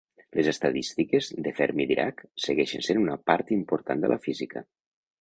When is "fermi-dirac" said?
1.59-2.25